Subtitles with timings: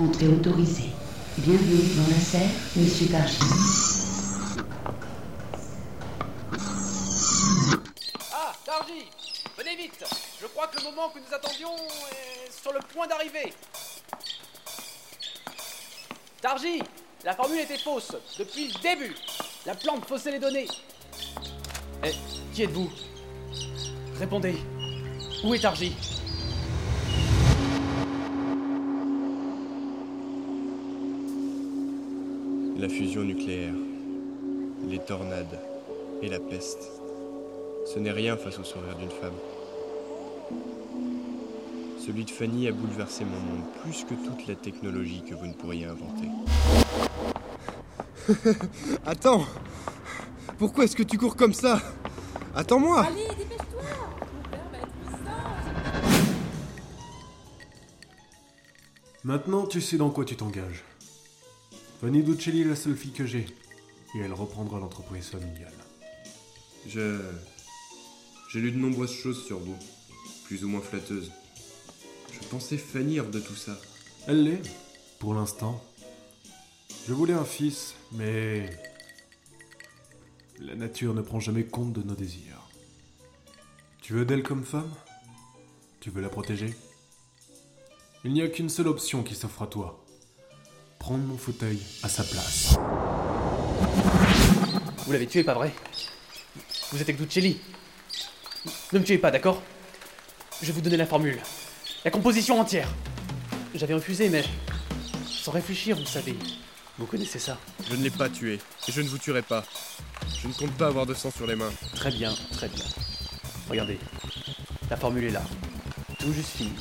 [0.00, 0.90] entrée autorisée.
[1.38, 3.36] Bienvenue dans la serre, monsieur Targi.
[8.32, 9.04] Ah, Targi
[9.58, 10.04] Venez vite
[10.40, 11.74] Je crois que le moment que nous attendions
[12.12, 13.52] est sur le point d'arriver.
[16.40, 16.82] Targi
[17.24, 19.14] La formule était fausse, depuis le début
[19.66, 20.68] La plante faussait les données
[22.04, 22.12] Eh,
[22.54, 22.90] qui êtes-vous?
[24.18, 24.56] Répondez
[25.44, 25.92] Où est Targi
[32.80, 33.74] La fusion nucléaire,
[34.88, 35.60] les tornades
[36.22, 36.90] et la peste.
[37.84, 39.34] Ce n'est rien face au sourire d'une femme.
[41.98, 45.52] Celui de Fanny a bouleversé mon monde plus que toute la technologie que vous ne
[45.52, 46.30] pourriez inventer.
[49.04, 49.44] Attends
[50.56, 51.82] Pourquoi est-ce que tu cours comme ça?
[52.54, 53.82] Attends-moi Allez, dépêche-toi
[54.32, 55.30] Mon père va être puissant
[59.22, 60.82] Maintenant, tu sais dans quoi tu t'engages.
[62.00, 63.44] Fanny Ducelli est la seule fille que j'ai.
[64.14, 65.74] Et elle reprendra l'entreprise familiale.
[66.86, 67.20] Je.
[68.50, 69.76] J'ai lu de nombreuses choses sur vous,
[70.44, 71.30] plus ou moins flatteuses.
[72.32, 72.80] Je pensais
[73.18, 73.78] hors de tout ça.
[74.26, 74.62] Elle l'est,
[75.18, 75.84] pour l'instant.
[77.06, 78.70] Je voulais un fils, mais.
[80.58, 82.66] La nature ne prend jamais compte de nos désirs.
[84.00, 84.90] Tu veux d'elle comme femme?
[86.00, 86.74] Tu veux la protéger?
[88.24, 89.99] Il n'y a qu'une seule option qui s'offre à toi.
[91.00, 92.76] Prendre mon fauteuil à sa place.
[95.06, 95.72] Vous l'avez tué, pas vrai?
[96.92, 97.58] Vous êtes avec Ducelli?
[98.92, 99.62] Ne me tuez pas, d'accord?
[100.60, 101.40] Je vais vous donner la formule.
[102.04, 102.88] La composition entière.
[103.74, 104.44] J'avais refusé, mais
[105.26, 106.36] sans réfléchir, vous savez.
[106.98, 107.56] Vous connaissez ça?
[107.88, 109.64] Je ne l'ai pas tué, et je ne vous tuerai pas.
[110.38, 111.72] Je ne compte pas avoir de sang sur les mains.
[111.94, 112.84] Très bien, très bien.
[113.70, 113.98] Regardez,
[114.90, 115.42] la formule est là.
[116.18, 116.74] Tout juste fini.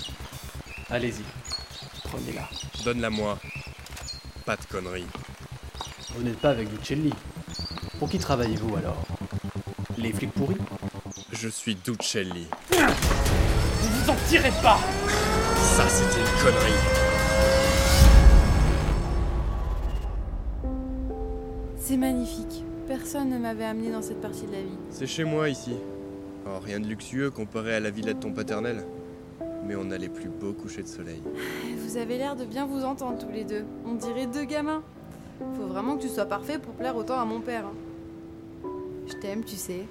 [0.90, 1.24] Allez-y,
[2.04, 2.50] prenez-la.
[2.84, 3.40] Donne-la moi.
[4.46, 5.06] Pas de conneries.
[6.16, 7.14] Vous n'êtes pas avec Ducelli.
[8.00, 9.04] Pour qui travaillez-vous alors?
[9.98, 10.58] Les flics pourris?
[11.32, 12.48] Je suis Ducelli.
[12.72, 14.80] Vous vous en tirez pas
[15.62, 16.74] Ça, c'était une connerie.
[21.78, 22.64] C'est magnifique.
[22.88, 24.78] Personne ne m'avait amené dans cette partie de la vie.
[24.90, 25.76] C'est chez moi ici.
[26.48, 28.84] Oh, rien de luxueux comparé à la villa de ton paternel.
[29.70, 31.22] Mais on a les plus beaux couchers de soleil.
[31.78, 33.64] Vous avez l'air de bien vous entendre tous les deux.
[33.86, 34.82] On dirait deux gamins.
[35.58, 37.68] Faut vraiment que tu sois parfait pour plaire autant à mon père.
[37.68, 38.68] hein.
[39.08, 39.86] Je t'aime, tu sais.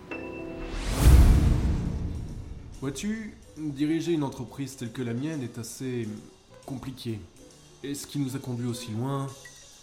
[2.80, 6.08] Vois-tu, diriger une entreprise telle que la mienne est assez
[6.66, 7.20] compliqué.
[7.84, 9.28] Et ce qui nous a conduit aussi loin,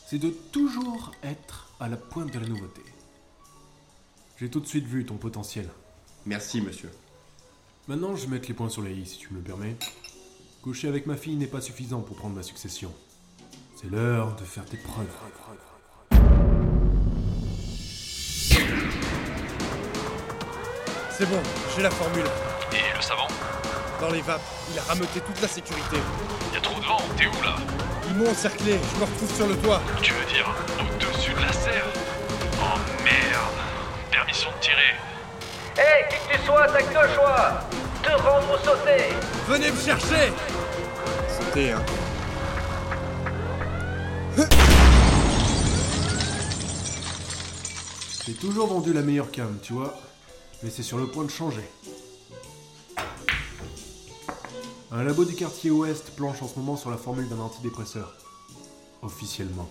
[0.07, 2.81] c'est de toujours être à la pointe de la nouveauté.
[4.41, 5.69] J'ai tout de suite vu ton potentiel.
[6.25, 6.89] Merci, monsieur.
[7.87, 9.75] Maintenant, je vais mettre les points sur les i, si tu me le permets.
[10.63, 12.91] Coucher avec ma fille n'est pas suffisant pour prendre ma succession.
[13.79, 15.05] C'est l'heure de faire tes preuves.
[21.11, 21.39] C'est bon,
[21.75, 22.25] j'ai la formule.
[22.73, 23.27] Et le savant?
[24.01, 24.41] Dans les vapes,
[24.73, 25.97] il a rameuté toute la sécurité.
[26.53, 27.55] Y a trop de vent, t'es où là?
[28.09, 29.81] Ils m'ont encerclé, je me retrouve sur le toit.
[30.01, 30.55] Tu veux dire?
[30.79, 31.85] Au-dessus de la serre?
[32.59, 33.53] Oh merde
[34.11, 34.95] Permission de tirer.
[35.77, 37.59] Hé, qui que tu sois, t'as que deux choix
[38.01, 39.13] Te rendre ou sauter
[39.47, 40.31] Venez me chercher
[41.29, 41.83] Sautez, hein.
[48.25, 49.93] J'ai toujours vendu la meilleure cam, tu vois.
[50.63, 51.63] Mais c'est sur le point de changer.
[54.91, 58.15] Un labo du quartier ouest planche en ce moment sur la formule d'un antidépresseur.
[59.01, 59.69] Officiellement.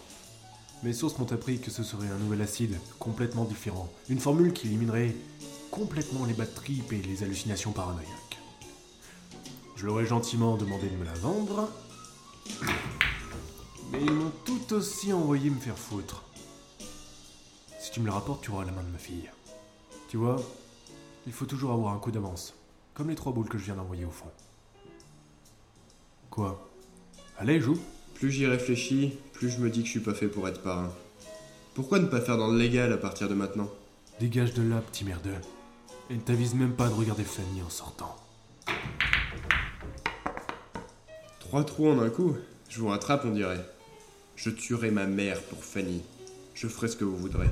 [0.82, 3.88] Mes sources m'ont appris que ce serait un nouvel acide, complètement différent.
[4.10, 5.16] Une formule qui éliminerait
[5.74, 8.38] complètement les bad trips et les hallucinations paranoïaques.
[9.74, 11.68] Je leur ai gentiment demandé de me la vendre.
[13.90, 16.22] Mais ils m'ont tout aussi envoyé me faire foutre.
[17.80, 19.28] Si tu me la rapportes, tu auras la main de ma fille.
[20.08, 20.36] Tu vois,
[21.26, 22.54] il faut toujours avoir un coup d'avance.
[22.94, 24.30] Comme les trois boules que je viens d'envoyer au fond.
[26.30, 26.70] Quoi?
[27.36, 27.78] Allez, joue
[28.14, 30.92] Plus j'y réfléchis, plus je me dis que je suis pas fait pour être parrain.
[31.74, 33.68] Pourquoi ne pas faire dans le légal à partir de maintenant?
[34.20, 35.34] Dégage de là, petit merdeux.
[36.10, 38.16] Et ne t'avise même pas de regarder Fanny en sortant.
[41.40, 42.36] Trois trous en un coup
[42.68, 43.64] Je vous rattrape, on dirait.
[44.36, 46.04] Je tuerai ma mère pour Fanny.
[46.54, 47.48] Je ferai ce que vous voudrez.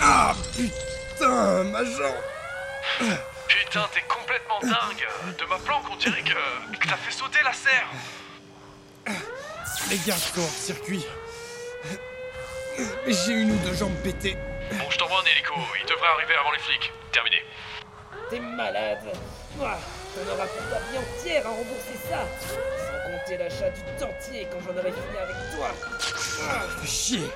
[0.00, 2.14] Ah putain, ma jambe
[3.48, 5.06] Putain, t'es complètement dingue
[5.38, 7.88] De ma planque, on dirait que, que t'as fait sauter la serre
[9.90, 11.04] Les gars sont hors circuit.
[13.06, 14.36] J'ai une ou deux jambes pétées.
[14.72, 16.92] Bon, je t'envoie un hélico, il devrait arriver avant les flics.
[17.12, 17.42] Terminé.
[18.30, 19.04] T'es malade
[19.58, 19.78] Ouah,
[20.16, 24.78] On aura la vie entière à rembourser ça Sans péter l'achat du dentier quand j'en
[24.78, 25.70] aurai fini avec toi.
[26.80, 27.30] Fais chier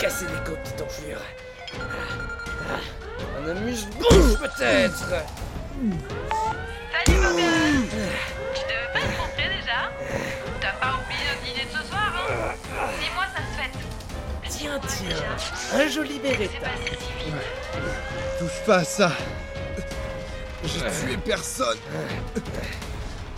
[0.00, 1.20] Casser les côtes, petite enflure.
[3.38, 5.08] Un amuse-bouche peut-être
[7.06, 7.20] Salut
[8.54, 8.62] Tu
[15.74, 16.70] Un joli Beretta.
[18.38, 19.12] Touche pas à ça.
[20.64, 21.78] J'ai tué personne.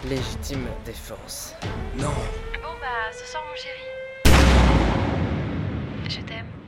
[0.05, 1.55] Légitime défense.
[1.97, 2.15] Non.
[2.63, 3.81] Bon bah, ce soir mon chéri.
[6.09, 6.60] Je t'aime.